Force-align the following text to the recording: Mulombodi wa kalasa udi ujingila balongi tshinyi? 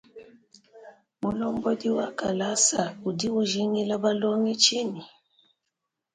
Mulombodi 1.21 1.89
wa 1.89 2.11
kalasa 2.19 2.81
udi 3.07 3.27
ujingila 3.39 3.95
balongi 4.03 4.53
tshinyi? 4.61 5.03